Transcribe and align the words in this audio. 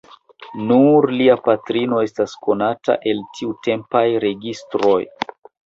Nur 0.69 1.07
lia 1.19 1.35
patrino 1.47 1.99
estas 2.07 2.35
konata 2.47 2.97
el 3.13 3.23
tiutempaj 3.37 4.05
registroj. 4.27 5.01